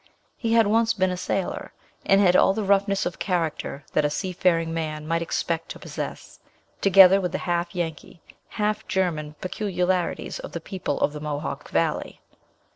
[0.35, 1.73] He had once been a sailor,
[2.07, 5.77] and had all the roughness of character that a sea faring man might expect to
[5.77, 6.39] possess;
[6.81, 12.19] together with the half Yankee, half German peculiarities of the people of the Mohawk Valley.